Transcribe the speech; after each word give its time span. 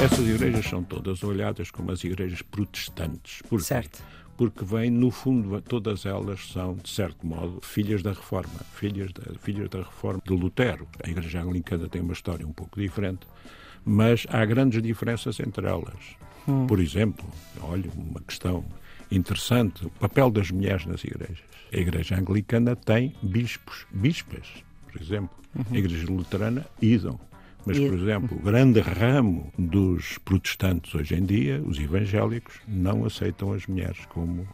Essas 0.00 0.28
igrejas 0.28 0.64
são 0.64 0.84
todas 0.84 1.24
olhadas 1.24 1.70
como 1.72 1.90
as 1.90 2.04
igrejas 2.04 2.40
protestantes. 2.40 3.42
Por 3.42 3.60
certo. 3.60 4.02
Porque 4.36 4.64
vêm, 4.64 4.90
no 4.90 5.10
fundo, 5.10 5.60
todas 5.60 6.06
elas 6.06 6.52
são, 6.52 6.74
de 6.76 6.88
certo 6.88 7.26
modo, 7.26 7.60
filhas 7.60 8.02
da 8.02 8.12
Reforma, 8.12 8.60
filhas 8.74 9.12
da, 9.12 9.34
filhas 9.40 9.68
da 9.68 9.78
Reforma 9.78 10.22
de 10.24 10.32
Lutero. 10.32 10.86
A 11.04 11.10
Igreja 11.10 11.42
Anglicana 11.42 11.88
tem 11.88 12.00
uma 12.00 12.12
história 12.12 12.46
um 12.46 12.52
pouco 12.52 12.80
diferente, 12.80 13.26
mas 13.84 14.24
há 14.30 14.44
grandes 14.44 14.80
diferenças 14.80 15.40
entre 15.40 15.66
elas. 15.66 16.16
Hum. 16.46 16.68
Por 16.68 16.78
exemplo, 16.78 17.26
olha, 17.60 17.90
uma 17.96 18.20
questão 18.20 18.64
interessante, 19.10 19.86
o 19.86 19.90
papel 19.90 20.30
das 20.30 20.50
mulheres 20.50 20.86
nas 20.86 21.02
igrejas. 21.04 21.38
A 21.72 21.76
Igreja 21.76 22.16
Anglicana 22.16 22.76
tem 22.76 23.14
bispos, 23.22 23.86
bispas, 23.90 24.46
por 24.90 25.00
exemplo. 25.00 25.36
Uhum. 25.54 25.64
A 25.72 25.78
Igreja 25.78 26.06
Luterana, 26.10 26.66
idam. 26.80 27.18
Mas, 27.66 27.78
por 27.78 27.92
exemplo, 27.92 28.38
o 28.38 28.42
grande 28.42 28.80
ramo 28.80 29.52
dos 29.58 30.16
protestantes 30.18 30.94
hoje 30.94 31.14
em 31.14 31.24
dia, 31.24 31.62
os 31.66 31.78
evangélicos, 31.78 32.60
não 32.66 33.04
aceitam 33.04 33.52
as 33.52 33.66
mulheres 33.66 33.98
como 34.08 34.48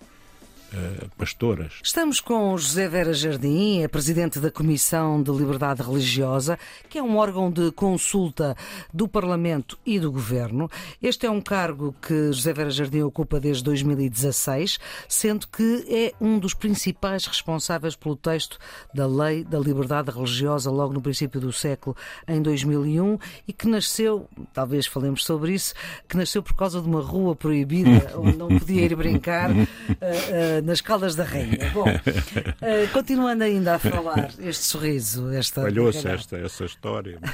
pastoras. 1.17 1.75
Estamos 1.83 2.21
com 2.21 2.57
José 2.57 2.89
Vera 2.89 3.13
Jardim, 3.13 3.83
é 3.83 3.89
presidente 3.89 4.39
da 4.39 4.51
Comissão 4.51 5.23
de 5.23 5.31
Liberdade 5.31 5.83
Religiosa, 5.83 6.59
que 6.89 6.99
é 6.99 7.03
um 7.03 7.17
órgão 7.17 7.51
de 7.51 7.71
consulta 7.73 8.57
do 8.93 9.09
Parlamento 9.09 9.79
e 9.85 9.99
do 9.99 10.11
Governo. 10.11 10.71
Este 11.03 11.27
é 11.27 11.31
um 11.31 11.41
cargo 11.41 11.95
que 12.01 12.33
José 12.33 12.53
Vera 12.53 12.71
Jardim 12.71 13.03
ocupa 13.03 13.41
desde 13.41 13.63
2016, 13.65 14.79
sendo 15.09 15.47
que 15.49 15.85
é 15.89 16.13
um 16.21 16.39
dos 16.39 16.55
principais 16.55 17.27
responsáveis 17.27 17.97
pelo 17.97 18.17
texto 18.17 18.59
da 18.93 19.07
Lei 19.07 19.45
da 19.45 19.59
Liberdade 19.59 20.11
Religiosa 20.11 20.71
logo 20.71 20.93
no 20.93 21.01
princípio 21.01 21.41
do 21.41 21.53
século, 21.53 21.97
em 22.27 22.41
2001, 22.43 23.19
e 23.47 23.53
que 23.53 23.69
nasceu, 23.69 24.29
talvez 24.53 24.87
falemos 24.87 25.25
sobre 25.25 25.53
isso, 25.55 25.75
que 26.09 26.17
nasceu 26.17 26.43
por 26.43 26.55
causa 26.55 26.81
de 26.81 26.89
uma 26.89 27.01
rua 27.01 27.35
proibida 27.37 28.13
onde 28.17 28.37
não 28.37 28.49
podia 28.49 28.83
ir 28.83 28.97
brincar. 28.97 29.51
Uh, 29.51 29.55
uh, 29.55 30.64
nas 30.65 30.81
Caldas 30.81 31.15
da 31.15 31.25
Rainha. 31.25 31.71
Bom, 31.73 31.85
uh, 31.85 32.93
continuando 32.93 33.45
ainda 33.45 33.75
a 33.75 33.79
falar, 33.79 34.31
este 34.41 34.65
sorriso, 34.65 35.31
esta. 35.31 35.63
Falhou-se 35.63 36.09
esta, 36.09 36.39
essa 36.39 36.65
história. 36.65 37.19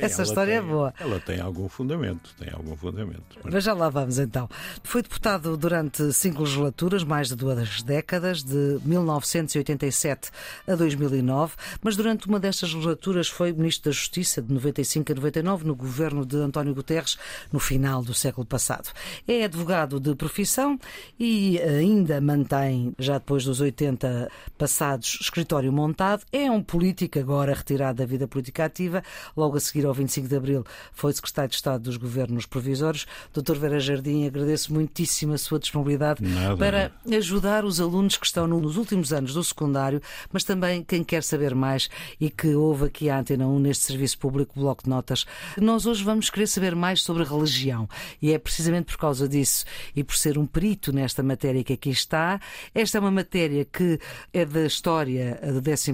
Essa 0.00 0.22
história 0.22 0.58
tem, 0.58 0.68
é 0.68 0.72
boa. 0.72 0.94
Ela 0.98 1.20
tem 1.20 1.40
algum 1.40 1.68
fundamento, 1.68 2.34
tem 2.38 2.48
algum 2.52 2.76
fundamento. 2.76 3.38
Mas... 3.42 3.54
mas 3.54 3.64
já 3.64 3.72
lá 3.72 3.88
vamos 3.88 4.18
então. 4.18 4.48
Foi 4.82 5.02
deputado 5.02 5.56
durante 5.56 6.12
cinco 6.12 6.42
legislaturas, 6.42 7.04
mais 7.04 7.28
de 7.28 7.36
duas 7.36 7.82
décadas, 7.82 8.42
de 8.42 8.78
1987 8.84 10.30
a 10.66 10.74
2009, 10.74 11.54
mas 11.82 11.96
durante 11.96 12.26
uma 12.26 12.40
destas 12.40 12.72
legislaturas 12.72 13.28
foi 13.28 13.52
Ministro 13.52 13.90
da 13.90 13.94
Justiça, 13.94 14.40
de 14.40 14.52
95 14.52 15.12
a 15.12 15.14
99, 15.14 15.66
no 15.66 15.74
governo 15.74 16.24
de 16.24 16.36
António 16.36 16.74
Guterres, 16.74 17.18
no 17.52 17.60
final 17.60 18.02
do 18.02 18.14
século 18.14 18.46
passado. 18.46 18.90
É 19.26 19.44
advogado 19.44 20.00
de 20.00 20.14
profissão 20.14 20.78
e 21.18 21.60
ainda 21.60 22.07
ainda 22.08 22.20
mantém, 22.20 22.94
já 22.98 23.18
depois 23.18 23.44
dos 23.44 23.60
80 23.60 24.30
passados, 24.56 25.18
escritório 25.20 25.70
montado. 25.72 26.24
É 26.32 26.50
um 26.50 26.62
político 26.62 27.18
agora 27.18 27.54
retirado 27.54 27.98
da 27.98 28.06
vida 28.06 28.26
política 28.26 28.64
ativa. 28.64 29.02
Logo 29.36 29.56
a 29.56 29.60
seguir, 29.60 29.84
ao 29.84 29.92
25 29.92 30.26
de 30.26 30.36
abril, 30.36 30.64
foi 30.92 31.12
secretário 31.12 31.50
de 31.50 31.56
Estado 31.56 31.82
dos 31.82 31.96
Governos 31.96 32.46
Provisórios. 32.46 33.06
Doutor 33.32 33.58
Vera 33.58 33.78
Jardim, 33.78 34.26
agradeço 34.26 34.72
muitíssimo 34.72 35.34
a 35.34 35.38
sua 35.38 35.58
disponibilidade 35.58 36.22
Nada. 36.22 36.56
para 36.56 36.92
ajudar 37.14 37.64
os 37.64 37.80
alunos 37.80 38.16
que 38.16 38.26
estão 38.26 38.46
nos 38.46 38.76
últimos 38.76 39.12
anos 39.12 39.34
do 39.34 39.44
secundário, 39.44 40.00
mas 40.32 40.44
também 40.44 40.82
quem 40.82 41.04
quer 41.04 41.22
saber 41.22 41.54
mais 41.54 41.88
e 42.20 42.30
que 42.30 42.54
ouve 42.54 42.86
aqui 42.86 43.10
a 43.10 43.18
Antena 43.18 43.46
1 43.46 43.58
neste 43.58 43.84
serviço 43.84 44.18
público 44.18 44.58
Bloco 44.58 44.84
de 44.84 44.90
Notas. 44.90 45.26
Nós 45.58 45.86
hoje 45.86 46.02
vamos 46.02 46.30
querer 46.30 46.46
saber 46.46 46.74
mais 46.74 47.02
sobre 47.02 47.24
religião 47.24 47.88
e 48.22 48.32
é 48.32 48.38
precisamente 48.38 48.86
por 48.86 48.98
causa 48.98 49.28
disso 49.28 49.64
e 49.94 50.02
por 50.02 50.16
ser 50.16 50.38
um 50.38 50.46
perito 50.46 50.92
nesta 50.92 51.22
matéria 51.22 51.62
que 51.62 51.72
aqui 51.72 51.87
está. 51.90 52.40
Esta 52.74 52.98
é 52.98 53.00
uma 53.00 53.10
matéria 53.10 53.64
que 53.64 53.98
é 54.32 54.44
da 54.44 54.66
história 54.66 55.38
do 55.42 55.60
12 55.60 55.90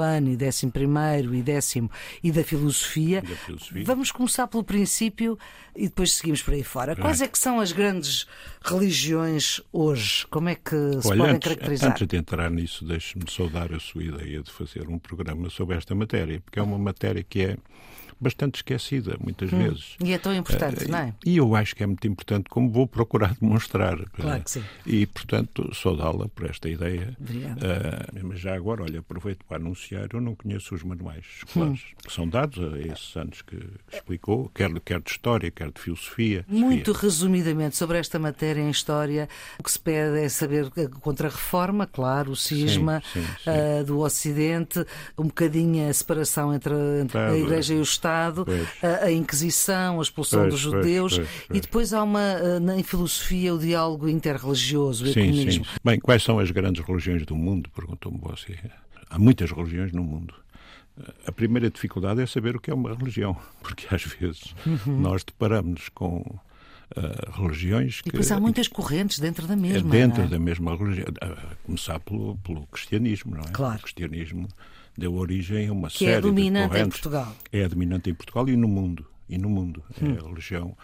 ano 0.00 0.30
e 0.30 0.36
11 0.36 0.72
e 1.34 1.42
décimo 1.42 1.90
e 2.22 2.30
da 2.32 2.42
filosofia. 2.42 3.22
da 3.22 3.36
filosofia. 3.36 3.84
Vamos 3.84 4.10
começar 4.10 4.46
pelo 4.46 4.64
princípio 4.64 5.38
e 5.74 5.84
depois 5.84 6.14
seguimos 6.14 6.42
por 6.42 6.54
aí 6.54 6.62
fora. 6.62 6.96
Quais 6.96 7.20
é 7.20 7.28
que 7.28 7.38
são 7.38 7.60
as 7.60 7.72
grandes 7.72 8.26
religiões 8.62 9.60
hoje? 9.72 10.26
Como 10.28 10.48
é 10.48 10.54
que 10.54 10.76
se 11.00 11.08
Olha, 11.08 11.18
podem 11.18 11.34
antes, 11.36 11.48
caracterizar? 11.48 11.90
Antes 11.90 12.06
de 12.06 12.16
entrar 12.16 12.50
nisso, 12.50 12.84
deixe-me 12.84 13.24
saudar 13.30 13.72
a 13.72 13.80
sua 13.80 14.02
ideia 14.02 14.42
de 14.42 14.50
fazer 14.50 14.88
um 14.88 14.98
programa 14.98 15.50
sobre 15.50 15.76
esta 15.76 15.94
matéria, 15.94 16.40
porque 16.40 16.58
é 16.58 16.62
uma 16.62 16.78
matéria 16.78 17.22
que 17.22 17.42
é 17.42 17.56
bastante 18.20 18.56
esquecida, 18.56 19.16
muitas 19.20 19.52
hum. 19.52 19.58
vezes. 19.58 19.96
E 20.02 20.12
é 20.12 20.18
tão 20.18 20.34
importante, 20.34 20.84
uh, 20.84 20.90
não 20.90 20.98
é? 20.98 21.14
E 21.24 21.36
eu 21.36 21.54
acho 21.54 21.74
que 21.74 21.82
é 21.82 21.86
muito 21.86 22.06
importante, 22.06 22.48
como 22.48 22.70
vou 22.70 22.86
procurar 22.86 23.34
demonstrar. 23.40 23.98
Claro 24.10 24.42
que 24.42 24.50
sim. 24.50 24.64
E, 24.86 25.06
portanto, 25.06 25.70
saudá-la 25.74 26.28
por 26.28 26.48
esta 26.48 26.68
ideia. 26.68 27.16
Obrigada. 27.20 28.08
Uh, 28.14 28.26
mas 28.26 28.40
já 28.40 28.54
agora, 28.54 28.82
olha, 28.82 29.00
aproveito 29.00 29.44
para 29.44 29.58
anunciar, 29.58 30.08
eu 30.12 30.20
não 30.20 30.34
conheço 30.34 30.74
os 30.74 30.82
manuais 30.82 31.24
escolares 31.38 31.80
hum. 31.80 31.96
que 32.06 32.12
são 32.12 32.28
dados 32.28 32.58
a 32.58 32.78
esses 32.78 33.16
anos 33.16 33.42
que, 33.42 33.56
que 33.56 33.96
explicou, 33.96 34.50
quer, 34.54 34.70
quer 34.80 35.00
de 35.00 35.10
História, 35.10 35.50
quer 35.50 35.70
de 35.70 35.80
Filosofia. 35.80 36.44
Muito 36.48 36.92
Sofia. 36.92 37.08
resumidamente 37.08 37.76
sobre 37.76 37.98
esta 37.98 38.18
matéria 38.18 38.60
em 38.60 38.70
História, 38.70 39.28
o 39.58 39.62
que 39.62 39.70
se 39.70 39.78
pede 39.78 40.18
é 40.18 40.28
saber 40.28 40.70
contra 41.00 41.28
a 41.28 41.30
reforma, 41.30 41.86
claro, 41.86 42.32
o 42.32 42.36
cisma 42.36 43.02
sim, 43.12 43.20
sim, 43.20 43.26
sim. 43.44 43.50
Uh, 43.50 43.84
do 43.84 44.00
Ocidente, 44.00 44.84
um 45.18 45.24
bocadinho 45.24 45.88
a 45.88 45.92
separação 45.92 46.54
entre, 46.54 46.74
entre 47.00 47.12
claro, 47.12 47.34
a 47.34 47.38
Igreja 47.38 47.74
e 47.74 47.78
o 47.78 47.82
Estado, 47.82 48.05
a, 48.08 49.04
a, 49.04 49.12
Inquisição, 49.12 49.98
a 49.98 50.02
expulsão 50.02 50.40
pois, 50.40 50.52
dos 50.52 50.60
judeus, 50.60 51.16
pois, 51.16 51.28
pois, 51.28 51.58
e 51.58 51.60
depois 51.60 51.92
há 51.92 52.02
uma, 52.02 52.36
em 52.76 52.82
filosofia, 52.82 53.54
o 53.54 53.58
diálogo 53.58 54.08
interreligioso, 54.08 55.04
o 55.04 55.08
sim, 55.08 55.20
ecumenismo. 55.20 55.64
Sim. 55.64 55.70
Bem, 55.84 55.98
quais 55.98 56.22
são 56.22 56.38
as 56.38 56.50
grandes 56.50 56.84
religiões 56.84 57.24
do 57.24 57.36
mundo? 57.36 57.70
Perguntou-me 57.70 58.18
você. 58.18 58.58
Há 59.08 59.18
muitas 59.18 59.50
religiões 59.50 59.92
no 59.92 60.02
mundo. 60.02 60.34
A 61.26 61.32
primeira 61.32 61.70
dificuldade 61.70 62.22
é 62.22 62.26
saber 62.26 62.56
o 62.56 62.60
que 62.60 62.70
é 62.70 62.74
uma 62.74 62.94
religião, 62.94 63.36
porque 63.62 63.86
às 63.94 64.02
vezes 64.02 64.54
uhum. 64.64 65.00
nós 65.00 65.22
deparamos 65.22 65.88
com 65.90 66.18
uh, 66.96 67.42
religiões 67.42 68.00
que. 68.00 68.08
E 68.08 68.12
depois 68.12 68.30
há 68.32 68.40
muitas 68.40 68.66
correntes 68.66 69.18
dentro 69.18 69.46
da 69.46 69.56
mesma. 69.56 69.90
Dentro 69.90 70.22
é? 70.22 70.26
da 70.26 70.38
mesma 70.38 70.74
religião. 70.74 71.08
A 71.20 71.54
começar 71.64 72.00
pelo, 72.00 72.36
pelo 72.38 72.66
cristianismo, 72.68 73.34
não 73.34 73.42
é? 73.42 73.52
Claro. 73.52 73.78
O 73.78 73.82
cristianismo 73.82 74.48
deu 74.98 75.14
origem 75.14 75.68
a 75.68 75.72
uma 75.72 75.88
que 75.88 75.98
série 75.98 76.12
é 76.12 76.20
dominante 76.20 76.64
de 76.64 76.68
correntes. 76.68 76.86
em 76.86 76.90
Portugal. 76.90 77.36
É 77.52 77.64
a 77.64 77.68
dominante 77.68 78.10
em 78.10 78.14
Portugal 78.14 78.48
e 78.48 78.56
no 78.56 78.68
mundo. 78.68 79.06
E 79.28 79.38
no 79.38 79.48
mundo. 79.48 79.82
Hum. 80.00 80.14
É 80.14 80.18
a 80.18 80.28
religião. 80.28 80.76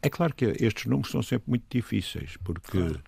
É 0.00 0.08
claro 0.08 0.34
que 0.34 0.44
estes 0.44 0.86
números 0.86 1.10
são 1.10 1.22
sempre 1.22 1.50
muito 1.50 1.64
difíceis, 1.68 2.36
porque 2.44 2.78
claro. 2.78 3.00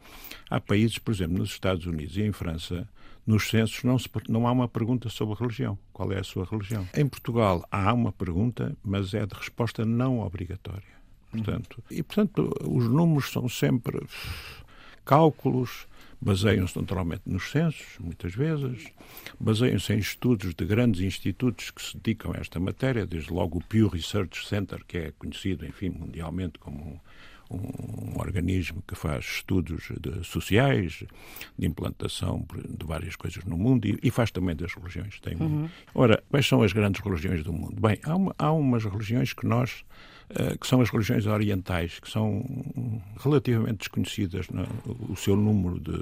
há 0.51 0.61
países, 0.61 0.99
por 0.99 1.15
exemplo, 1.15 1.39
nos 1.39 1.51
Estados 1.51 1.87
Unidos 1.87 2.17
e 2.17 2.23
em 2.23 2.33
França, 2.33 2.89
nos 3.25 3.49
censos 3.49 3.85
não, 3.85 3.97
se, 3.99 4.09
não 4.29 4.49
há 4.49 4.53
uma 4.53 4.67
pergunta 4.67 5.09
sobre 5.09 5.37
religião. 5.37 5.79
Qual 5.93 6.11
é 6.13 6.19
a 6.19 6.25
sua 6.25 6.45
religião? 6.45 6.89
Em 6.95 7.07
Portugal 7.07 7.65
há 7.71 7.93
uma 7.93 8.11
pergunta, 8.11 8.77
mas 8.83 9.15
é 9.15 9.25
de 9.25 9.35
resposta 9.35 9.85
não 9.85 10.21
obrigatória. 10.21 10.97
Portanto, 11.31 11.83
e, 11.91 12.03
portanto, 12.03 12.53
os 12.65 12.89
números 12.89 13.31
são 13.31 13.49
sempre 13.49 14.05
cálculos, 15.05 15.87
baseiam-se 16.21 16.79
naturalmente 16.79 17.23
nos 17.27 17.51
censos, 17.51 17.99
muitas 18.01 18.35
vezes, 18.35 18.89
baseiam-se 19.39 19.93
em 19.93 19.99
estudos 19.99 20.55
de 20.55 20.65
grandes 20.65 21.01
institutos 21.01 21.71
que 21.71 21.83
se 21.83 21.97
dedicam 21.97 22.33
a 22.35 22.41
esta 22.41 22.59
matéria, 22.59 23.07
desde 23.07 23.33
logo 23.33 23.59
o 23.59 23.63
Pew 23.63 23.89
Research 23.89 24.47
Center, 24.47 24.85
que 24.87 24.99
é 24.99 25.13
conhecido, 25.19 25.67
enfim, 25.67 25.91
mundialmente 25.91 26.59
como 26.59 27.01
um, 27.51 28.15
um 28.15 28.19
organismo 28.19 28.83
que 28.87 28.95
faz 28.95 29.25
estudos 29.25 29.89
de, 30.01 30.25
sociais, 30.25 31.05
de 31.59 31.67
implantação 31.67 32.45
de 32.55 32.87
várias 32.87 33.17
coisas 33.17 33.45
no 33.45 33.57
mundo 33.57 33.87
e, 33.87 33.99
e 34.03 34.11
faz 34.11 34.31
também 34.31 34.57
das 34.57 34.75
religiões. 34.75 35.21
Tem 35.21 35.37
uhum. 35.37 35.69
Ora, 35.95 36.23
quais 36.29 36.47
são 36.47 36.63
as 36.63 36.73
grandes 36.73 37.01
religiões 37.01 37.43
do 37.45 37.53
mundo? 37.53 37.81
Bem, 37.81 37.99
há, 38.03 38.17
uma, 38.17 38.35
há 38.39 38.53
umas 38.53 38.85
religiões 38.85 39.33
que 39.33 39.47
nós 39.47 39.85
que 40.61 40.67
são 40.67 40.81
as 40.81 40.91
religiões 40.91 41.27
orientais, 41.27 42.01
que 42.01 42.11
são 42.11 42.45
relativamente 43.19 43.79
desconhecidas, 43.79 44.49
no, 44.49 44.67
o 45.09 45.17
seu 45.17 45.37
número 45.37 45.79
de, 45.81 45.99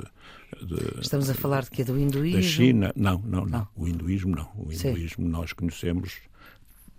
de, 0.66 1.00
Estamos 1.00 1.28
a 1.28 1.34
falar 1.34 1.64
de 1.64 1.70
que 1.70 1.82
é 1.82 1.84
do 1.84 1.98
hinduísmo? 1.98 2.40
Da 2.40 2.46
China, 2.46 2.92
não, 2.96 3.18
não, 3.18 3.44
não. 3.44 3.68
O 3.76 3.86
hinduísmo 3.86 4.34
não. 4.34 4.50
O 4.56 4.72
hinduísmo 4.72 5.24
Sim. 5.24 5.30
nós 5.30 5.52
conhecemos 5.52 6.20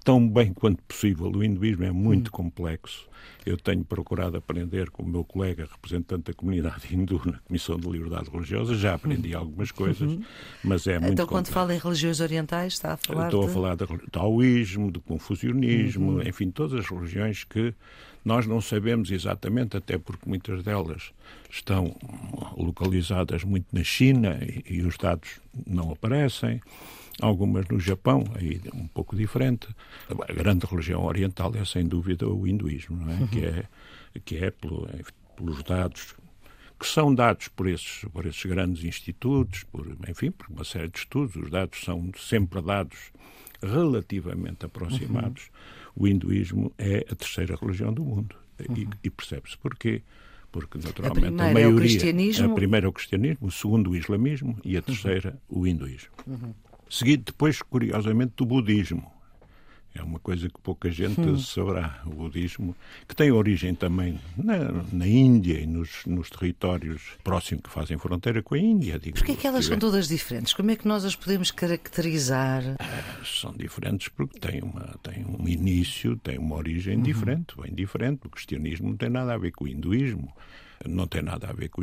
tão 0.05 0.29
bem 0.29 0.53
quanto 0.53 0.81
possível. 0.83 1.29
O 1.31 1.43
hinduísmo 1.43 1.83
é 1.83 1.91
muito 1.91 2.27
hum. 2.27 2.31
complexo. 2.31 3.09
Eu 3.43 3.57
tenho 3.57 3.83
procurado 3.83 4.37
aprender 4.37 4.91
com 4.91 5.01
o 5.01 5.07
meu 5.07 5.23
colega 5.23 5.67
representante 5.69 6.25
da 6.25 6.33
comunidade 6.33 6.85
hindu 6.95 7.19
na 7.25 7.39
Comissão 7.39 7.75
de 7.75 7.89
Liberdade 7.89 8.29
Religiosa. 8.29 8.75
Já 8.75 8.93
aprendi 8.93 9.35
hum. 9.35 9.39
algumas 9.39 9.71
coisas, 9.71 10.09
uhum. 10.09 10.23
mas 10.63 10.85
é 10.85 10.99
muito 10.99 11.13
Então, 11.13 11.25
quando 11.25 11.47
complexo. 11.47 11.53
fala 11.53 11.75
em 11.75 11.79
religiões 11.79 12.19
orientais, 12.21 12.73
está 12.73 12.93
a 12.93 12.97
falar 12.97 13.25
Estou 13.25 13.43
de... 13.45 13.49
a 13.49 13.53
falar 13.53 13.75
do 13.75 13.87
taoísmo, 14.11 14.91
do 14.91 15.01
confucionismo, 15.01 16.13
uhum. 16.13 16.21
enfim, 16.21 16.51
todas 16.51 16.79
as 16.79 16.87
religiões 16.87 17.43
que 17.43 17.73
Nós 18.25 18.47
não 18.47 18.59
sabemos 18.59 19.11
exatamente, 19.11 19.77
até 19.77 19.97
porque 19.99 20.27
muitas 20.27 20.63
delas 20.63 21.13
estão 21.49 21.95
localizadas 22.57 23.43
muito 23.43 23.67
na 23.71 23.83
China 23.83 24.39
e, 24.41 24.63
e 24.67 24.81
os 24.81 24.97
dados 24.97 25.39
não 25.65 25.91
aparecem 25.91 26.59
algumas 27.21 27.67
no 27.67 27.79
Japão, 27.79 28.23
aí 28.35 28.59
um 28.73 28.87
pouco 28.87 29.15
diferente. 29.15 29.67
A 30.09 30.33
grande 30.33 30.65
religião 30.65 31.05
oriental 31.05 31.53
é 31.55 31.63
sem 31.63 31.85
dúvida 31.87 32.27
o 32.27 32.47
hinduísmo, 32.47 32.97
não 32.97 33.13
é? 33.13 33.15
Uhum. 33.15 33.27
que 33.27 33.45
é 33.45 33.65
que 34.23 34.37
é 34.37 34.49
pelo, 34.49 34.87
pelos 35.35 35.61
dados 35.63 36.15
que 36.79 36.87
são 36.87 37.13
dados 37.13 37.47
por 37.47 37.67
esses, 37.67 38.05
por 38.11 38.25
esses 38.25 38.45
grandes 38.45 38.83
institutos, 38.83 39.63
por, 39.63 39.87
enfim, 40.09 40.31
por 40.31 40.47
uma 40.49 40.63
série 40.63 40.89
de 40.89 40.99
estudos, 40.99 41.35
os 41.35 41.49
dados 41.49 41.79
são 41.81 42.11
sempre 42.17 42.61
dados 42.61 43.11
relativamente 43.61 44.65
aproximados. 44.65 45.43
Uhum. 45.43 45.84
O 45.95 46.07
hinduísmo 46.07 46.71
é 46.77 47.05
a 47.09 47.15
terceira 47.15 47.55
religião 47.55 47.93
do 47.93 48.03
mundo. 48.03 48.35
Uhum. 48.69 48.75
E, 48.75 48.87
e 49.03 49.09
percebe-se 49.09 49.57
porquê. 49.57 50.01
Porque, 50.51 50.77
naturalmente, 50.77 51.41
a, 51.41 51.49
a 51.49 51.53
maioria. 51.53 51.99
É. 52.41 52.45
A 52.45 52.49
primeira 52.49 52.85
é 52.87 52.89
o 52.89 52.93
cristianismo, 52.93 53.47
o 53.47 53.51
segundo, 53.51 53.91
o 53.91 53.95
islamismo 53.95 54.57
e 54.63 54.77
a 54.77 54.81
terceira, 54.81 55.37
uhum. 55.49 55.61
o 55.61 55.67
hinduísmo. 55.67 56.09
Uhum. 56.25 56.53
Seguido 56.89 57.23
depois, 57.25 57.61
curiosamente, 57.61 58.33
do 58.37 58.45
budismo. 58.45 59.11
É 59.95 60.03
uma 60.03 60.19
coisa 60.19 60.49
que 60.49 60.59
pouca 60.59 60.91
gente 60.91 61.21
hum. 61.21 61.37
saberá. 61.37 62.01
O 62.05 62.09
budismo, 62.09 62.75
que 63.07 63.15
tem 63.15 63.31
origem 63.31 63.73
também 63.73 64.19
na, 64.37 64.83
na 64.91 65.07
Índia 65.07 65.59
e 65.59 65.65
nos, 65.65 66.05
nos, 66.05 66.29
territórios 66.29 67.13
próximos 67.23 67.63
que 67.63 67.69
fazem 67.69 67.97
fronteira 67.97 68.43
com 68.43 68.55
a 68.55 68.59
Índia. 68.59 68.99
Digo, 68.99 69.17
Porquê 69.17 69.31
é 69.31 69.35
que 69.35 69.47
elas 69.47 69.65
são 69.65 69.79
todas 69.79 70.09
diferentes? 70.09 70.53
Como 70.53 70.69
é 70.69 70.75
que 70.75 70.85
nós 70.85 71.05
as 71.05 71.15
podemos 71.15 71.49
caracterizar? 71.49 72.75
Ah, 72.77 73.23
são 73.23 73.53
diferentes 73.53 74.09
porque 74.09 74.37
têm, 74.37 74.61
uma, 74.61 74.99
têm 75.01 75.25
um 75.25 75.47
início, 75.47 76.17
têm 76.17 76.37
uma 76.37 76.57
origem 76.57 76.97
uhum. 76.97 77.03
diferente, 77.03 77.55
bem 77.57 77.73
diferente. 77.73 78.27
O 78.27 78.29
cristianismo 78.29 78.89
não 78.89 78.97
tem 78.97 79.09
nada 79.09 79.33
a 79.33 79.37
ver 79.37 79.51
com 79.51 79.63
o 79.63 79.67
hinduísmo 79.67 80.33
não 80.85 81.07
tem 81.07 81.21
nada 81.21 81.49
a 81.49 81.53
ver 81.53 81.69
com, 81.69 81.81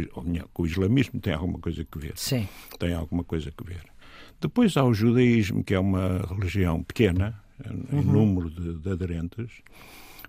com 0.52 0.62
o 0.62 0.66
islamismo, 0.66 1.18
tem 1.18 1.32
alguma 1.32 1.58
coisa 1.58 1.84
a 1.90 1.98
ver. 1.98 2.12
Sim. 2.14 2.46
Tem 2.78 2.92
alguma 2.92 3.24
coisa 3.24 3.52
a 3.56 3.64
ver. 3.64 3.82
Depois 4.40 4.76
há 4.76 4.84
o 4.84 4.92
judaísmo, 4.92 5.62
que 5.62 5.74
é 5.74 5.78
uma 5.78 6.18
religião 6.28 6.82
pequena, 6.82 7.41
em 7.70 7.96
uhum. 7.96 8.02
número 8.02 8.50
de, 8.50 8.78
de, 8.78 8.90
aderentes, 8.90 9.50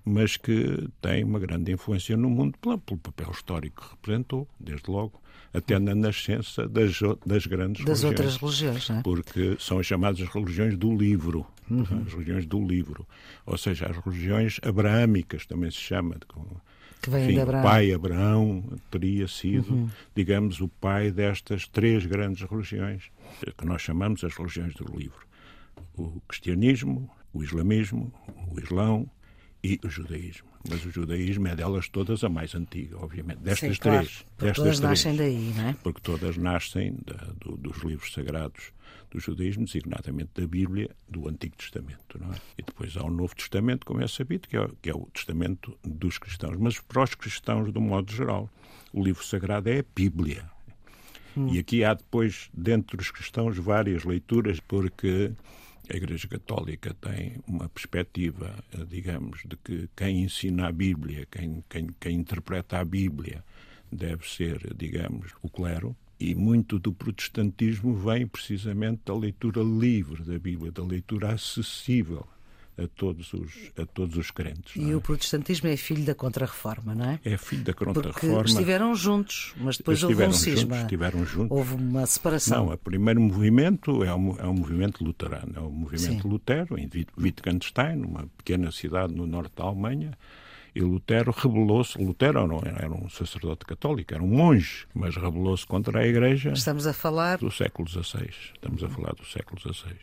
mas 0.05 0.37
que 0.37 0.89
tem 1.01 1.23
uma 1.23 1.39
grande 1.39 1.71
influência 1.71 2.17
no 2.17 2.29
mundo 2.29 2.57
pelo, 2.59 2.77
pelo 2.77 2.99
papel 2.99 3.31
histórico 3.31 3.83
que 3.83 3.91
representou, 3.91 4.47
desde 4.59 4.89
logo, 4.89 5.21
até 5.53 5.77
na 5.77 5.93
nascença 5.93 6.67
das, 6.67 6.99
das 7.25 7.45
grandes 7.45 7.85
das 7.85 8.01
religiões. 8.01 8.03
outras 8.03 8.37
religiões, 8.37 8.89
não 8.89 8.97
é? 8.97 9.01
Porque 9.03 9.55
são 9.59 9.79
as 9.79 9.85
chamadas 9.85 10.27
religiões 10.27 10.75
do 10.75 10.95
livro. 10.95 11.45
Uhum. 11.69 12.03
As 12.05 12.11
religiões 12.11 12.45
do 12.45 12.59
livro. 12.59 13.07
Ou 13.45 13.57
seja, 13.57 13.85
as 13.85 13.97
religiões 13.97 14.59
abraâmicas 14.63 15.45
também 15.45 15.69
se 15.71 15.77
chama. 15.77 16.17
Que 17.01 17.09
vem 17.09 17.25
enfim, 17.25 17.33
de 17.33 17.41
Abraão. 17.41 17.61
O 17.61 17.63
pai 17.63 17.93
Abraão 17.93 18.63
teria 18.89 19.27
sido, 19.27 19.73
uhum. 19.73 19.89
digamos, 20.15 20.59
o 20.59 20.67
pai 20.67 21.11
destas 21.11 21.67
três 21.67 22.05
grandes 22.05 22.49
religiões, 22.49 23.03
que 23.57 23.65
nós 23.65 23.81
chamamos 23.81 24.23
as 24.23 24.35
religiões 24.35 24.73
do 24.73 24.85
livro. 24.97 25.25
O 25.95 26.19
cristianismo, 26.27 27.09
o 27.33 27.43
islamismo, 27.43 28.13
o 28.51 28.59
islão 28.59 29.09
e 29.63 29.79
o 29.83 29.89
judaísmo. 29.89 30.47
Mas 30.69 30.85
o 30.85 30.91
judaísmo 30.91 31.47
é 31.47 31.55
delas 31.55 31.89
todas 31.89 32.23
a 32.23 32.29
mais 32.29 32.53
antiga, 32.55 32.97
obviamente. 32.97 33.39
Destas 33.39 33.75
Sim, 33.75 33.81
claro, 33.81 33.97
três. 33.97 34.25
Destas 34.37 34.55
todas 34.55 34.77
três, 34.77 34.79
nascem 34.79 35.15
daí, 35.15 35.53
não 35.55 35.69
é? 35.69 35.73
Porque 35.81 36.01
todas 36.01 36.37
nascem 36.37 36.97
da, 37.05 37.17
do, 37.39 37.57
dos 37.57 37.83
livros 37.83 38.13
sagrados 38.13 38.71
do 39.11 39.19
judaísmo, 39.19 39.65
designadamente 39.65 40.31
da 40.35 40.47
Bíblia, 40.47 40.89
do 41.07 41.27
Antigo 41.27 41.55
Testamento. 41.57 42.19
Não 42.19 42.33
é? 42.33 42.37
E 42.57 42.63
depois 42.63 42.95
há 42.97 43.03
o 43.03 43.09
Novo 43.09 43.35
Testamento, 43.35 43.85
como 43.85 44.01
é 44.01 44.07
sabido, 44.07 44.47
que 44.47 44.57
é, 44.57 44.67
que 44.81 44.89
é 44.89 44.93
o 44.93 45.05
Testamento 45.13 45.77
dos 45.83 46.17
cristãos. 46.17 46.57
Mas 46.57 46.79
para 46.79 47.03
os 47.03 47.15
cristãos, 47.15 47.71
de 47.71 47.77
um 47.77 47.83
modo 47.83 48.11
geral, 48.11 48.49
o 48.91 49.03
livro 49.03 49.23
sagrado 49.23 49.69
é 49.69 49.79
a 49.79 49.85
Bíblia. 49.95 50.49
Hum. 51.35 51.49
E 51.53 51.59
aqui 51.59 51.83
há 51.83 51.93
depois, 51.93 52.49
dentro 52.53 52.97
dos 52.97 53.11
cristãos, 53.11 53.57
várias 53.57 54.03
leituras, 54.03 54.59
porque 54.59 55.31
a 55.89 55.95
Igreja 55.95 56.27
Católica 56.27 56.93
tem 56.93 57.35
uma 57.47 57.67
perspectiva, 57.67 58.63
eh, 58.71 58.85
digamos, 58.85 59.43
de 59.45 59.57
que 59.57 59.89
quem 59.95 60.23
ensina 60.23 60.67
a 60.67 60.71
Bíblia, 60.71 61.27
quem, 61.29 61.63
quem, 61.69 61.87
quem 61.99 62.15
interpreta 62.15 62.79
a 62.79 62.85
Bíblia, 62.85 63.43
deve 63.91 64.27
ser, 64.27 64.73
digamos, 64.75 65.31
o 65.41 65.49
clero. 65.49 65.95
E 66.19 66.33
muito 66.33 66.79
do 66.79 66.93
protestantismo 66.93 67.93
vem 67.95 68.25
precisamente 68.25 69.01
da 69.05 69.13
leitura 69.13 69.61
livre 69.61 70.23
da 70.23 70.39
Bíblia, 70.39 70.71
da 70.71 70.83
leitura 70.83 71.33
acessível 71.33 72.27
a 72.77 72.87
todos 72.87 73.33
os, 73.33 73.71
a 73.77 73.85
todos 73.85 74.17
os 74.17 74.31
crentes. 74.31 74.75
E 74.75 74.91
é? 74.91 74.95
o 74.95 75.01
protestantismo 75.01 75.69
é 75.69 75.77
filho 75.77 76.03
da 76.03 76.15
Contra-Reforma, 76.15 76.95
não 76.95 77.05
é? 77.05 77.19
É 77.23 77.37
filho 77.37 77.63
da 77.63 77.73
Contra-Reforma. 77.73 78.35
Porque 78.37 78.51
estiveram 78.51 78.95
juntos, 78.95 79.53
mas 79.57 79.77
depois 79.77 80.03
houve 80.03 80.23
um 80.23 80.33
cisma. 80.33 80.81
Estiveram 80.81 81.25
juntos. 81.25 81.51
Houve 81.51 81.75
uma 81.75 82.05
separação. 82.05 82.65
Não, 82.65 82.73
o 82.73 82.77
primeiro 82.77 83.21
movimento 83.21 84.03
é 84.03 84.13
um, 84.13 84.39
é 84.39 84.47
um 84.47 84.53
movimento 84.53 85.03
luterano. 85.03 85.53
É 85.55 85.59
o 85.59 85.67
um 85.67 85.71
movimento 85.71 86.23
Sim. 86.23 86.27
Lutero, 86.27 86.77
em 86.77 86.89
Wittgenstein, 87.17 88.03
uma 88.03 88.27
pequena 88.37 88.71
cidade 88.71 89.13
no 89.13 89.27
norte 89.27 89.53
da 89.55 89.63
Alemanha, 89.63 90.17
e 90.75 90.81
Lutero 90.81 91.31
rebelou-se. 91.31 92.03
Lutero 92.03 92.47
não 92.47 92.61
era 92.65 92.91
um 92.91 93.07
sacerdote 93.09 93.65
católico, 93.65 94.13
era 94.13 94.23
um 94.23 94.27
monge, 94.27 94.87
mas 94.93 95.15
rebelou-se 95.15 95.65
contra 95.67 95.99
a 96.01 96.07
Igreja. 96.07 96.51
Estamos 96.51 96.87
a 96.87 96.93
falar 96.93 97.37
do 97.37 97.51
século 97.51 97.87
XVI. 97.87 98.29
Estamos 98.55 98.83
a 98.83 98.89
falar 98.89 99.13
do 99.13 99.25
século 99.25 99.59
XVI. 99.59 99.95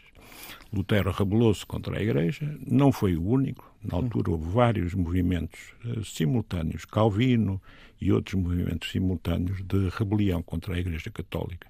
Lutero 0.73 1.11
rebelou-se 1.11 1.67
contra 1.67 1.99
a 1.99 2.03
Igreja, 2.03 2.56
não 2.67 2.93
foi 2.93 3.17
o 3.17 3.27
único. 3.27 3.71
Na 3.82 3.97
altura 3.97 4.31
houve 4.31 4.49
vários 4.50 4.94
movimentos 4.94 5.61
uh, 5.85 6.05
simultâneos, 6.05 6.85
Calvino 6.85 7.61
e 8.00 8.12
outros 8.12 8.35
movimentos 8.35 8.91
simultâneos 8.91 9.62
de 9.62 9.88
rebelião 9.88 10.43
contra 10.43 10.75
a 10.75 10.79
Igreja 10.79 11.11
Católica. 11.11 11.67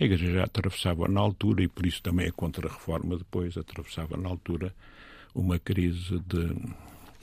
A 0.00 0.04
Igreja 0.04 0.32
já 0.32 0.44
atravessava 0.44 1.06
na 1.06 1.20
altura, 1.20 1.62
e 1.62 1.68
por 1.68 1.86
isso 1.86 2.02
também 2.02 2.26
a 2.26 2.32
Contra-Reforma 2.32 3.16
depois 3.16 3.56
atravessava 3.56 4.16
na 4.16 4.28
altura 4.28 4.74
uma 5.34 5.58
crise 5.58 6.18
de 6.26 6.56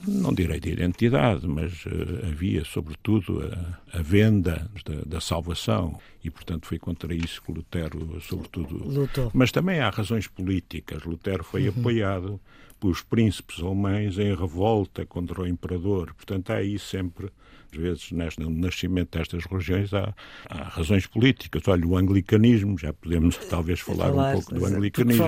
não 0.06 0.32
direi 0.32 0.60
de 0.60 0.70
identidade, 0.70 1.46
mas 1.46 1.84
uh, 1.86 2.26
havia, 2.26 2.64
sobretudo, 2.64 3.42
a, 3.42 3.98
a 3.98 4.02
venda 4.02 4.70
da, 4.84 4.94
da, 5.06 5.20
salvação 5.20 5.98
e, 6.22 6.30
portanto, 6.30 6.66
foi 6.66 6.78
contra 6.78 7.14
isso 7.14 7.42
que 7.42 7.52
Lutero, 7.52 8.20
sobretudo. 8.20 8.84
Lutou. 8.88 9.30
Mas 9.34 9.52
também 9.52 9.80
há 9.80 9.90
razões 9.90 10.26
políticas. 10.26 11.04
Lutero 11.04 11.44
foi 11.44 11.68
uhum. 11.68 11.74
apoiado 11.78 12.40
pelos 12.80 13.00
príncipes 13.00 13.62
alemães 13.62 14.18
em 14.18 14.34
revolta 14.34 15.06
contra 15.06 15.42
o 15.42 15.46
imperador. 15.46 16.12
Portanto, 16.14 16.50
há 16.50 16.56
aí 16.56 16.78
sempre 16.78 17.30
às 17.72 17.80
vezes, 17.80 18.10
no 18.38 18.50
nascimento 18.50 19.16
destas 19.16 19.44
religiões, 19.46 19.94
há, 19.94 20.14
há, 20.48 20.64
razões 20.64 21.06
políticas. 21.06 21.62
Olha, 21.66 21.86
o 21.86 21.96
anglicanismo, 21.96 22.78
já 22.78 22.92
podemos 22.92 23.36
talvez 23.48 23.80
falar, 23.80 24.10
falar 24.12 24.28
um 24.28 24.32
pouco 24.34 24.54
do 24.54 24.66
anglicanismo. 24.66 25.24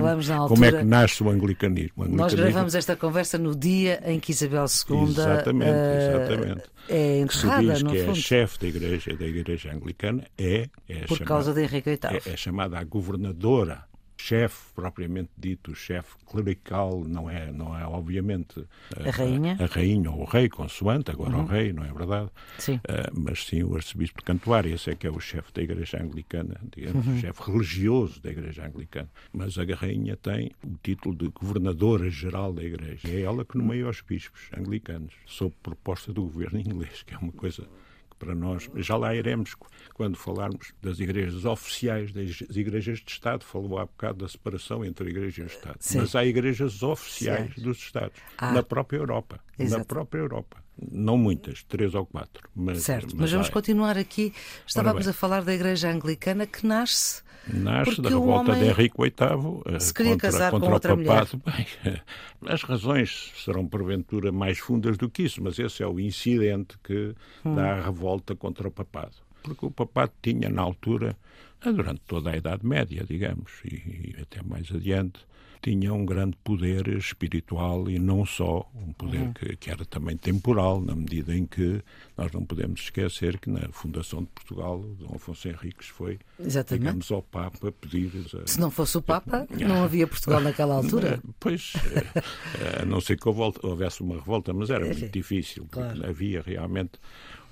Como 0.49 0.65
é 0.65 0.73
que 0.73 0.85
nasce 0.85 1.23
o 1.23 1.31
anglicanismo? 1.31 1.93
o 1.97 2.03
anglicanismo? 2.03 2.17
Nós 2.17 2.35
gravamos 2.35 2.75
esta 2.75 2.95
conversa 2.95 3.39
no 3.39 3.57
dia 3.57 4.03
em 4.05 4.21
que 4.21 4.31
Isabel 4.31 4.64
II 4.67 5.03
exatamente, 5.03 5.71
uh, 5.71 6.27
exatamente. 6.27 6.63
é 6.89 7.19
enterrada, 7.21 7.77
Se 7.77 7.83
diz 7.85 7.93
que 7.93 7.99
fundo. 8.05 8.11
é 8.11 8.15
chefe 8.15 8.59
da 8.59 8.67
igreja, 8.67 9.17
da 9.17 9.27
igreja 9.27 9.73
anglicana, 9.73 10.25
é... 10.37 10.69
é 10.89 11.01
Por 11.01 11.19
chamada, 11.19 11.25
causa 11.25 11.55
de 11.55 11.63
Henrique 11.63 11.91
VIII. 11.91 12.21
É, 12.27 12.33
é 12.33 12.37
chamada 12.37 12.79
a 12.79 12.85
governadora 12.85 13.85
chefe 14.25 14.73
propriamente 14.75 15.31
dito, 15.37 15.73
o 15.73 15.75
chefe 15.75 16.15
clerical, 16.25 17.05
não 17.07 17.29
é, 17.29 17.53
não 17.53 17.79
é 17.79 17.87
obviamente 17.87 18.65
a, 18.97 19.09
a 19.09 19.11
rainha, 19.11 19.57
a, 19.61 19.65
a, 19.65 19.67
rainha 19.67 20.11
ou 20.11 20.23
o 20.23 20.25
rei, 20.25 20.49
consoante, 20.49 21.11
agora 21.11 21.37
uhum. 21.37 21.43
o 21.43 21.47
rei, 21.47 21.75
não 21.75 21.85
é 21.85 21.93
verdade? 21.93 22.31
Sim. 22.59 22.77
Uh, 22.77 23.13
mas 23.13 23.45
sim 23.45 23.63
o 23.63 23.77
arcebispo 23.77 24.21
de 24.21 24.25
Cantuária, 24.25 24.75
esse 24.75 24.91
é 24.91 24.95
que 24.95 25.07
é 25.07 25.11
o 25.11 25.21
chefe 25.21 25.53
da 25.53 25.63
Igreja 25.63 26.03
Anglicana, 26.03 26.59
digamos, 26.75 27.07
uhum. 27.07 27.17
o 27.17 27.19
chefe 27.19 27.51
religioso 27.51 28.23
da 28.23 28.31
Igreja 28.31 28.67
Anglicana. 28.67 29.11
Mas 29.31 29.59
a 29.59 29.65
rainha 29.75 30.17
tem 30.17 30.53
o 30.65 30.79
título 30.83 31.15
de 31.15 31.29
governadora 31.29 32.09
geral 32.09 32.51
da 32.55 32.63
Igreja. 32.63 33.09
É 33.09 33.21
ela 33.21 33.45
que 33.45 33.59
nomeia 33.59 33.87
os 33.87 34.01
bispos 34.01 34.49
anglicanos, 34.57 35.13
sob 35.27 35.55
proposta 35.63 36.15
do 36.15 36.23
governo 36.23 36.59
inglês, 36.59 37.03
que 37.03 37.15
é 37.15 37.19
uma 37.19 37.33
coisa 37.33 37.69
para 38.19 38.35
nós. 38.35 38.69
Já 38.77 38.97
lá 38.97 39.15
iremos 39.15 39.55
quando 39.93 40.17
falarmos 40.17 40.73
das 40.83 40.99
igrejas 40.99 41.45
oficiais, 41.45 42.13
das 42.13 42.57
igrejas 42.57 43.01
de 43.01 43.11
Estado. 43.11 43.45
Falou 43.45 43.79
há 43.79 43.87
bocado 43.87 44.19
da 44.19 44.29
separação 44.29 44.85
entre 44.85 45.09
a 45.09 45.11
igreja 45.11 45.43
e 45.43 45.45
o 45.45 45.47
Estado. 45.47 45.77
Sim. 45.81 45.99
Mas 45.99 46.15
há 46.15 46.25
igrejas 46.25 46.83
oficiais 46.83 47.55
Sim. 47.55 47.63
dos 47.63 47.79
Estados, 47.79 48.19
ah. 48.39 48.53
na 48.53 48.63
própria 48.63 48.99
Europa. 48.99 49.41
Exato. 49.59 49.79
Na 49.79 49.85
própria 49.85 50.21
Europa. 50.21 50.63
Não 50.77 51.17
muitas, 51.17 51.63
três 51.65 51.95
ou 51.95 52.05
quatro. 52.05 52.49
Mas, 52.55 52.83
certo, 52.83 53.13
mas, 53.13 53.21
mas 53.23 53.33
vamos 53.33 53.49
há... 53.49 53.53
continuar 53.53 53.97
aqui. 53.97 54.33
Estávamos 54.67 55.07
a 55.07 55.13
falar 55.13 55.43
da 55.43 55.55
igreja 55.55 55.89
anglicana 55.89 56.47
que 56.47 56.67
nasce 56.67 57.24
nasce 57.49 58.01
da 58.01 58.09
revolta 58.09 58.55
de 58.55 58.65
Henrique 58.65 58.97
VIII 58.99 59.81
se 59.81 59.93
queria 59.93 60.13
contra, 60.13 60.31
casar 60.31 60.51
contra 60.51 60.67
com 60.67 60.73
o 60.73 60.75
outra 60.75 60.97
papado. 60.97 61.43
Bem, 61.45 62.01
as 62.47 62.63
razões 62.63 63.33
serão 63.37 63.67
porventura 63.67 64.33
mais 64.33 64.59
fundas 64.59 64.97
do 64.97 65.09
que 65.09 65.25
isso, 65.25 65.43
mas 65.43 65.59
esse 65.59 65.83
é 65.83 65.87
o 65.87 66.01
incidente 66.01 66.77
que 66.83 67.15
hum. 67.45 67.55
dá 67.55 67.73
a 67.73 67.83
revolta 67.83 68.35
contra 68.35 68.69
o 68.69 68.71
papado. 68.71 69.15
Porque 69.43 69.67
o 69.67 69.71
papado 69.71 70.13
tinha, 70.23 70.49
na 70.49 70.63
altura, 70.63 71.17
durante 71.63 72.01
toda 72.07 72.31
a 72.31 72.37
Idade 72.37 72.67
Média, 72.67 73.05
digamos, 73.07 73.53
e, 73.65 73.75
e 73.75 74.17
até 74.21 74.43
mais 74.43 74.71
adiante, 74.73 75.21
tinha 75.65 75.95
um 75.95 76.05
grande 76.05 76.37
poder 76.45 76.89
espiritual 76.89 77.89
e 77.89 77.99
não 77.99 78.27
só, 78.27 78.71
um 78.75 78.93
poder 78.93 79.23
uhum. 79.23 79.33
que, 79.33 79.57
que, 79.57 79.71
era 79.71 79.83
também 79.87 80.15
temporal, 80.15 80.79
na 80.79 80.95
medida 80.95 81.35
em 81.35 81.47
que 81.47 81.83
nós 82.19 82.31
não 82.33 82.45
podemos 82.45 82.83
esquecer 82.83 83.39
que 83.39 83.49
na 83.49 83.67
fundação 83.73 84.21
de 84.21 84.27
Portugal, 84.27 84.81
Dom 84.99 85.15
Afonso 85.15 85.49
Henriques 85.49 85.89
foi, 85.89 86.19
Exatamente. 86.39 86.83
digamos, 86.83 87.11
ao 87.11 87.23
Papa 87.23 87.73
pedir... 87.73 88.11
A... 88.43 88.47
Se 88.47 88.61
não 88.61 88.71
fosse 88.71 88.99
o 88.99 89.03
Papa, 89.03 89.49
não 89.59 89.83
havia 89.83 90.07
Portugal 90.07 90.43
naquela 90.43 90.75
altura. 90.75 91.19
Pois, 91.41 91.73
eh, 91.93 92.83
a 92.83 92.85
não 92.87 93.01
ser 93.01 93.19
que 93.19 93.29
houvesse 93.29 94.03
uma 94.03 94.17
revolta, 94.17 94.53
mas 94.53 94.71
era 94.71 94.85
muito 94.85 95.09
difícil, 95.09 95.67
porque 95.71 95.95
claro. 95.95 96.09
havia 96.09 96.43
realmente 96.43 96.93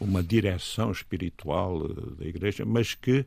uma 0.00 0.22
direção 0.22 0.90
espiritual 0.92 1.86
eh, 1.86 2.16
da 2.18 2.26
Igreja, 2.26 2.64
mas 2.64 2.94
que 2.94 3.26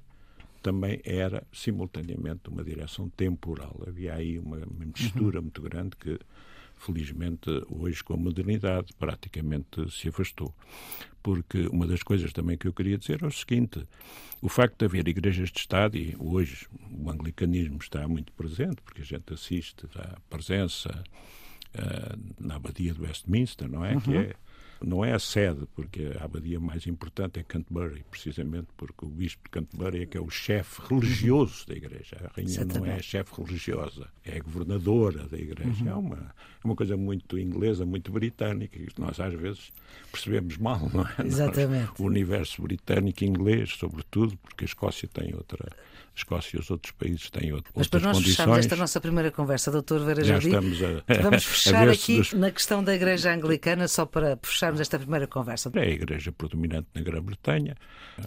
também 0.66 1.00
era 1.04 1.46
simultaneamente 1.54 2.50
uma 2.50 2.64
direção 2.64 3.08
temporal. 3.10 3.84
Havia 3.88 4.16
aí 4.16 4.40
uma, 4.40 4.58
uma 4.58 4.86
mistura 4.86 5.38
uhum. 5.38 5.44
muito 5.44 5.62
grande 5.62 5.96
que, 5.96 6.18
felizmente, 6.80 7.52
hoje 7.70 8.04
com 8.04 8.16
a 8.16 8.18
modernidade 8.18 8.92
praticamente 8.98 9.88
se 9.92 10.10
afastou. 10.10 10.56
Porque 11.22 11.68
uma 11.68 11.86
das 11.86 12.02
coisas 12.02 12.34
também 12.34 12.58
que 12.58 12.68
eu 12.68 12.74
queria 12.74 12.98
dizer 12.98 13.22
é 13.22 13.28
o 13.28 13.32
seguinte: 13.32 13.88
o 14.42 14.50
facto 14.50 14.80
de 14.80 14.86
haver 14.86 15.08
igrejas 15.08 15.52
de 15.52 15.60
Estado, 15.60 15.98
e 15.98 16.16
hoje 16.18 16.68
o 16.92 17.12
anglicanismo 17.12 17.78
está 17.80 18.08
muito 18.08 18.34
presente, 18.34 18.82
porque 18.82 19.04
a 19.04 19.06
gente 19.06 19.32
assiste 19.36 19.86
à 19.96 20.20
presença 20.32 21.04
uh, 21.76 22.34
na 22.40 22.56
abadia 22.56 22.92
de 22.92 23.02
Westminster, 23.02 23.70
não 23.70 23.86
é? 23.86 23.94
Uhum. 23.94 24.02
Que 24.02 24.18
é 24.18 24.34
não 24.84 25.04
é 25.04 25.14
a 25.14 25.20
sede, 25.20 25.68
porque 25.76 26.12
a 26.20 26.26
abadia 26.26 26.60
mais 26.60 26.86
importante 26.88 27.40
é 27.40 27.44
Canterbury, 27.44 28.04
precisamente 28.10 28.68
porque 28.76 29.06
o 29.06 29.10
bispo 29.10 29.44
de 29.44 29.50
Canterbury 29.50 30.04
é 30.04 30.06
que 30.06 30.18
é 30.18 30.22
o 30.22 30.30
chefe 30.30 30.82
religioso 30.90 31.68
da 31.68 31.76
igreja. 31.76 32.18
A 32.24 32.36
rainha 32.36 32.50
Exatamente. 32.50 32.80
não 32.80 32.86
é 32.86 32.96
a 32.96 33.02
chefe 33.02 33.42
religiosa, 33.42 34.08
é 34.24 34.38
a 34.38 34.42
governadora 34.42 35.28
da 35.28 35.38
igreja. 35.38 35.84
Uhum. 35.84 35.90
É, 35.90 35.96
uma, 35.96 36.16
é 36.18 36.66
uma 36.68 36.76
coisa 36.76 36.98
muito 36.98 37.38
inglesa, 37.38 37.86
muito 37.86 38.12
britânica, 38.12 38.78
que 38.78 39.02
nós 39.02 39.20
às 39.20 39.34
vezes 39.34 39.72
percebemos 40.12 40.58
mal, 40.58 40.90
não 40.94 41.02
é? 41.02 41.16
Exatamente. 41.26 41.90
Nós, 41.90 42.00
o 42.00 42.04
universo 42.04 42.62
britânico 42.62 43.24
e 43.24 43.28
inglês, 43.28 43.72
sobretudo, 43.78 44.38
porque 44.38 44.66
a 44.66 44.68
Escócia 44.68 45.08
tem 45.08 45.34
outra 45.36 45.70
Escócia 46.16 46.56
e 46.56 46.60
os 46.60 46.72
outros 46.72 46.94
países 46.94 47.30
têm 47.30 47.52
outro, 47.52 47.74
Mas 47.76 47.88
para 47.88 48.00
nós 48.00 48.18
condições. 48.18 48.36
fecharmos 48.36 48.60
esta 48.60 48.76
nossa 48.78 49.02
primeira 49.02 49.32
conversa, 49.32 49.70
doutor 49.70 50.06
Vera 50.06 50.24
Jardim, 50.24 50.52
vamos 51.22 51.44
fechar 51.44 51.90
aqui 51.90 52.18
dos... 52.18 52.34
na 52.34 52.52
questão 52.52 52.82
da 52.82 52.96
Igreja 52.96 53.34
Anglicana, 53.34 53.88
só 53.88 54.06
para 54.06 54.40
fecharmos 54.42 54.80
esta 54.80 54.98
primeira 54.98 55.28
conversa. 55.28 55.70
É 55.76 55.82
a 55.82 55.90
Igreja 55.90 56.32
predominante 56.32 56.88
na 56.96 57.02
Grã-Bretanha. 57.02 57.76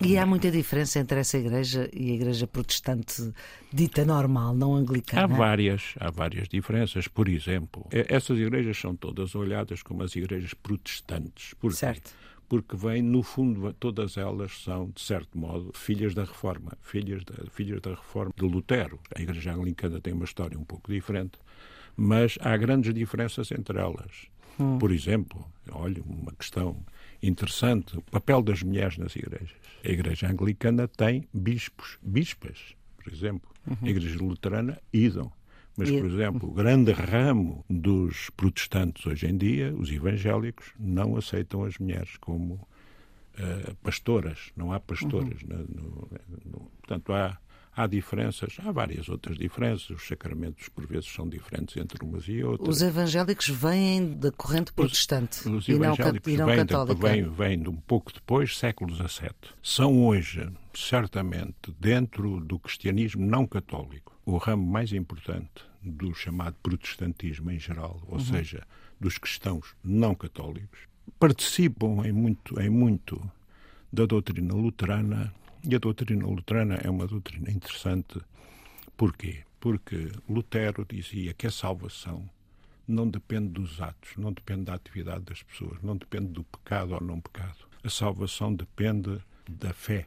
E 0.02 0.18
há 0.18 0.26
muita 0.26 0.50
diferença 0.50 0.99
entre 0.99 1.21
essa 1.21 1.38
Igreja 1.38 1.88
e 1.92 2.11
a 2.11 2.14
Igreja 2.14 2.47
protestante 2.47 3.33
dita 3.73 4.04
normal, 4.04 4.54
não 4.54 4.75
anglicana? 4.75 5.23
Há 5.23 5.26
várias, 5.26 5.95
há 5.99 6.11
várias 6.11 6.47
diferenças. 6.47 7.09
Por 7.09 7.26
exemplo, 7.28 7.87
essas 7.90 8.38
igrejas 8.38 8.78
são 8.78 8.95
todas 8.95 9.35
olhadas 9.35 9.83
como 9.83 10.02
as 10.02 10.14
igrejas 10.14 10.52
protestantes. 10.52 11.54
Por 11.54 11.73
certo 11.73 12.12
porque 12.48 12.76
vêm, 12.76 13.02
no 13.02 13.22
fundo, 13.22 13.72
todas 13.74 14.16
elas 14.16 14.62
são, 14.62 14.90
de 14.90 15.00
certo 15.00 15.36
modo, 15.36 15.70
filhas 15.74 16.14
da 16.14 16.24
Reforma, 16.24 16.72
filhas 16.80 17.22
da, 17.24 17.34
filhas 17.50 17.80
da 17.80 17.90
Reforma 17.90 18.32
de 18.34 18.44
Lutero. 18.44 18.98
A 19.14 19.20
Igreja 19.20 19.52
Anglicana 19.52 20.00
tem 20.00 20.14
uma 20.14 20.24
história 20.24 20.58
um 20.58 20.64
pouco 20.64 20.90
diferente, 20.90 21.38
mas 21.96 22.38
há 22.40 22.56
grandes 22.56 22.94
diferenças 22.94 23.50
entre 23.50 23.78
elas. 23.78 24.28
Hum. 24.58 24.78
Por 24.78 24.90
exemplo, 24.90 25.46
olha, 25.70 26.02
uma 26.02 26.32
questão 26.32 26.82
interessante, 27.22 27.96
o 27.98 28.02
papel 28.02 28.42
das 28.42 28.62
mulheres 28.62 28.96
nas 28.98 29.14
igrejas. 29.14 29.56
A 29.84 29.88
Igreja 29.88 30.28
Anglicana 30.28 30.88
tem 30.88 31.28
bispos, 31.32 31.98
bispas, 32.02 32.74
por 32.96 33.12
exemplo. 33.12 33.50
Uhum. 33.66 33.76
A 33.82 33.90
Igreja 33.90 34.18
Luterana, 34.18 34.78
idam. 34.92 35.30
Mas, 35.78 35.90
por 35.90 36.06
exemplo, 36.06 36.50
o 36.50 36.52
grande 36.52 36.90
ramo 36.90 37.64
dos 37.70 38.30
protestantes 38.30 39.06
hoje 39.06 39.28
em 39.28 39.37
dia, 39.37 39.73
os 39.75 39.90
evangélicos, 39.92 40.73
não 40.76 41.16
aceitam 41.16 41.62
as 41.62 41.78
mulheres 41.78 42.16
como 42.16 42.54
uh, 42.54 43.75
pastoras. 43.82 44.50
Não 44.56 44.73
há 44.73 44.80
pastoras. 44.80 45.40
Uhum. 45.42 45.66
No, 45.68 46.08
no, 46.44 46.70
portanto, 46.80 47.12
há, 47.12 47.38
há 47.78 47.87
diferenças, 47.87 48.56
há 48.64 48.73
várias 48.73 49.08
outras 49.08 49.38
diferenças. 49.38 49.90
Os 49.90 50.06
sacramentos, 50.06 50.68
por 50.68 50.85
vezes, 50.85 51.08
são 51.08 51.28
diferentes 51.28 51.76
entre 51.76 52.04
umas 52.04 52.25
e 52.26 52.42
outras. 52.42 52.76
Os 52.76 52.82
evangélicos 52.82 53.49
vêm 53.49 54.14
da 54.14 54.32
corrente 54.32 54.73
protestante 54.73 55.49
os, 55.49 55.68
os 55.68 55.68
e 55.68 55.78
não, 55.78 55.94
e 56.26 56.37
não 56.37 56.47
vêm, 56.47 56.56
católica. 56.56 57.08
Vêm, 57.08 57.28
vêm 57.30 57.62
de 57.62 57.68
um 57.68 57.76
pouco 57.76 58.12
depois, 58.12 58.58
século 58.58 58.92
XVII. 58.94 59.30
São 59.62 60.06
hoje, 60.06 60.50
certamente, 60.75 61.73
dentro 61.78 62.40
do 62.40 62.58
cristianismo 62.58 63.25
não 63.25 63.47
católico, 63.47 64.18
o 64.26 64.37
ramo 64.37 64.66
mais 64.66 64.92
importante 64.92 65.64
do 65.80 66.12
chamado 66.12 66.56
protestantismo 66.62 67.50
em 67.50 67.58
geral, 67.58 68.02
ou 68.08 68.14
uhum. 68.14 68.20
seja, 68.20 68.66
dos 69.00 69.16
cristãos 69.16 69.76
não 69.85 70.14
católicos, 70.14 70.80
participam 71.18 72.04
em 72.04 72.12
muito, 72.12 72.61
em 72.61 72.68
muito 72.68 73.20
da 73.92 74.04
doutrina 74.04 74.54
luterana. 74.54 75.32
E 75.70 75.75
a 75.75 75.78
doutrina 75.78 76.26
luterana 76.26 76.76
é 76.82 76.88
uma 76.88 77.06
doutrina 77.06 77.50
interessante. 77.50 78.18
Porquê? 78.96 79.44
Porque 79.60 80.10
Lutero 80.26 80.87
dizia 80.88 81.34
que 81.34 81.46
a 81.46 81.50
salvação 81.50 82.26
não 82.87 83.06
depende 83.06 83.48
dos 83.50 83.78
atos, 83.78 84.16
não 84.16 84.32
depende 84.32 84.64
da 84.64 84.75
atividade 84.75 85.25
das 85.25 85.42
pessoas, 85.42 85.78
não 85.82 85.94
depende 85.94 86.28
do 86.28 86.42
pecado 86.42 86.94
ou 86.94 87.02
não 87.02 87.20
pecado. 87.20 87.68
A 87.84 87.90
salvação 87.90 88.54
depende 88.54 89.20
da 89.46 89.75
fé, 89.75 90.06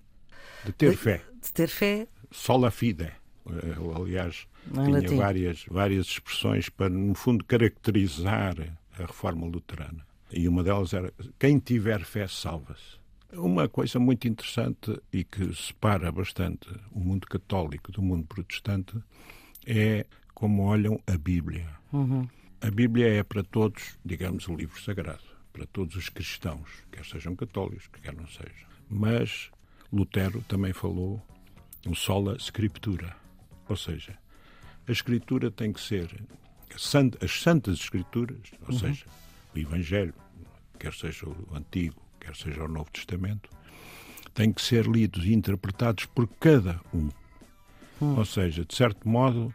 de 0.65 0.71
ter 0.71 0.89
de, 0.89 0.97
fé. 0.97 1.21
De 1.39 1.53
ter 1.53 1.67
fé. 1.67 2.07
Sola 2.31 2.71
fide. 2.71 3.11
Aliás, 3.95 4.47
tinha 4.73 5.15
várias, 5.15 5.65
várias 5.69 6.07
expressões 6.07 6.69
para, 6.69 6.89
no 6.89 7.13
fundo, 7.13 7.45
caracterizar 7.45 8.55
a 8.97 9.05
reforma 9.05 9.45
luterana. 9.45 10.03
E 10.31 10.47
uma 10.47 10.63
delas 10.63 10.91
era: 10.91 11.13
quem 11.37 11.59
tiver 11.59 12.03
fé, 12.03 12.27
salva-se. 12.27 13.00
Uma 13.33 13.69
coisa 13.69 13.97
muito 13.97 14.27
interessante 14.27 15.01
e 15.11 15.23
que 15.23 15.53
separa 15.55 16.11
bastante 16.11 16.67
o 16.91 16.99
mundo 16.99 17.25
católico 17.27 17.91
do 17.91 18.01
mundo 18.01 18.25
protestante 18.25 18.97
é 19.65 20.05
como 20.33 20.63
olham 20.63 20.99
a 21.07 21.17
Bíblia. 21.17 21.67
Uhum. 21.93 22.27
A 22.59 22.69
Bíblia 22.69 23.07
é 23.07 23.23
para 23.23 23.43
todos, 23.43 23.97
digamos, 24.03 24.47
o 24.47 24.55
livro 24.55 24.79
sagrado, 24.81 25.23
para 25.53 25.65
todos 25.65 25.95
os 25.95 26.09
cristãos, 26.09 26.69
quer 26.91 27.05
sejam 27.05 27.35
católicos, 27.35 27.87
quer 28.01 28.13
não 28.13 28.27
sejam. 28.27 28.67
Mas 28.89 29.49
Lutero 29.91 30.43
também 30.47 30.73
falou 30.73 31.25
um 31.87 31.95
sola 31.95 32.35
scriptura, 32.37 33.15
ou 33.67 33.75
seja, 33.75 34.17
a 34.87 34.91
escritura 34.91 35.49
tem 35.49 35.71
que 35.71 35.79
ser 35.79 36.21
as 36.75 37.41
santas 37.41 37.79
escrituras, 37.79 38.51
ou 38.61 38.73
uhum. 38.73 38.79
seja, 38.79 39.05
o 39.55 39.57
Evangelho, 39.57 40.13
quer 40.77 40.93
seja 40.93 41.27
o 41.27 41.55
Antigo, 41.55 42.01
quer 42.21 42.35
seja 42.35 42.63
o 42.63 42.67
Novo 42.67 42.89
Testamento, 42.91 43.49
têm 44.33 44.53
que 44.53 44.61
ser 44.61 44.85
lidos 44.85 45.25
e 45.25 45.33
interpretados 45.33 46.05
por 46.05 46.27
cada 46.39 46.79
um. 46.93 47.09
Uhum. 47.99 48.17
Ou 48.17 48.25
seja, 48.25 48.63
de 48.63 48.73
certo 48.75 49.07
modo, 49.07 49.53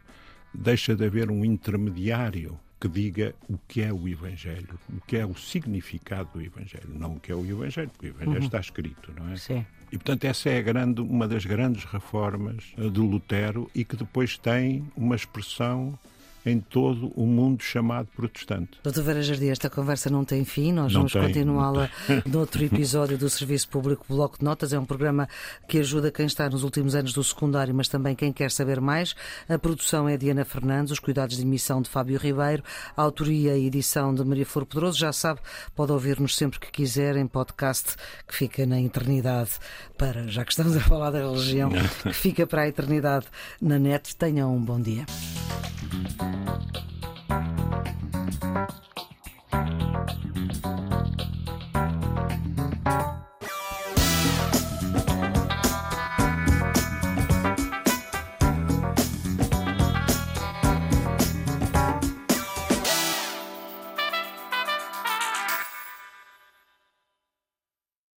deixa 0.52 0.94
de 0.94 1.04
haver 1.04 1.30
um 1.30 1.44
intermediário 1.44 2.58
que 2.78 2.88
diga 2.88 3.34
o 3.48 3.56
que 3.66 3.80
é 3.80 3.92
o 3.92 4.06
Evangelho, 4.06 4.78
o 4.94 5.00
que 5.00 5.16
é 5.16 5.24
o 5.24 5.34
significado 5.34 6.28
do 6.34 6.42
Evangelho, 6.42 6.90
não 6.90 7.14
o 7.14 7.20
que 7.20 7.32
é 7.32 7.34
o 7.34 7.44
Evangelho, 7.44 7.88
porque 7.90 8.08
o 8.08 8.10
Evangelho 8.10 8.38
uhum. 8.38 8.44
está 8.44 8.60
escrito, 8.60 9.12
não 9.16 9.32
é? 9.32 9.36
Sim. 9.36 9.64
E, 9.90 9.96
portanto, 9.96 10.24
essa 10.24 10.50
é 10.50 10.60
grande, 10.60 11.00
uma 11.00 11.26
das 11.28 11.46
grandes 11.46 11.84
reformas 11.84 12.72
eh, 12.76 12.88
de 12.88 13.00
Lutero 13.00 13.70
e 13.74 13.84
que 13.84 13.96
depois 13.96 14.36
tem 14.36 14.84
uma 14.96 15.14
expressão 15.14 15.98
em 16.46 16.60
todo 16.60 17.12
o 17.16 17.26
mundo 17.26 17.60
chamado 17.60 18.06
protestante. 18.14 18.78
Doutor 18.82 19.02
Vera 19.02 19.20
Jardim, 19.20 19.48
esta 19.48 19.68
conversa 19.68 20.08
não 20.08 20.24
tem 20.24 20.44
fim, 20.44 20.72
nós 20.72 20.92
não 20.92 21.00
vamos 21.00 21.12
continuá-la 21.12 21.90
noutro 22.24 22.64
episódio 22.64 23.18
do 23.18 23.28
Serviço 23.28 23.68
Público 23.68 24.04
Bloco 24.08 24.38
de 24.38 24.44
Notas. 24.44 24.72
É 24.72 24.78
um 24.78 24.84
programa 24.84 25.28
que 25.66 25.80
ajuda 25.80 26.12
quem 26.12 26.24
está 26.26 26.48
nos 26.48 26.62
últimos 26.62 26.94
anos 26.94 27.12
do 27.12 27.24
secundário, 27.24 27.74
mas 27.74 27.88
também 27.88 28.14
quem 28.14 28.32
quer 28.32 28.52
saber 28.52 28.80
mais. 28.80 29.16
A 29.48 29.58
produção 29.58 30.08
é 30.08 30.16
de 30.16 30.30
Ana 30.30 30.44
Fernandes, 30.44 30.92
os 30.92 31.00
cuidados 31.00 31.36
de 31.36 31.42
emissão 31.42 31.82
de 31.82 31.90
Fábio 31.90 32.16
Ribeiro, 32.16 32.62
a 32.96 33.02
autoria 33.02 33.56
e 33.56 33.66
edição 33.66 34.14
de 34.14 34.24
Maria 34.24 34.46
Flor 34.46 34.66
Pedroso. 34.66 34.98
Já 34.98 35.12
sabe, 35.12 35.40
pode 35.74 35.90
ouvir-nos 35.90 36.36
sempre 36.36 36.60
que 36.60 36.70
quiser 36.70 37.16
em 37.16 37.26
podcast 37.26 37.96
que 38.26 38.36
fica 38.36 38.64
na 38.64 38.80
eternidade 38.80 39.50
para, 39.98 40.28
já 40.28 40.44
que 40.44 40.52
estamos 40.52 40.76
a 40.76 40.80
falar 40.80 41.10
da 41.10 41.18
religião, 41.18 41.70
que 42.04 42.12
fica 42.12 42.46
para 42.46 42.62
a 42.62 42.68
eternidade 42.68 43.26
na 43.60 43.80
net. 43.80 44.14
Tenham 44.14 44.54
um 44.54 44.60
bom 44.60 44.80
dia. 44.80 45.04